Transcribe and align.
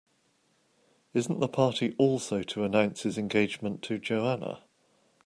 Isn't 1.13 1.41
the 1.41 1.47
party 1.47 1.93
also 1.99 2.41
to 2.41 2.63
announce 2.63 3.03
his 3.03 3.19
engagement 3.19 3.83
to 3.83 3.99
Joanna? 3.99 4.63